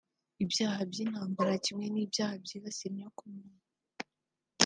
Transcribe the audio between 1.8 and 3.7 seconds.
n’ibyaha byibasira inyokomuntu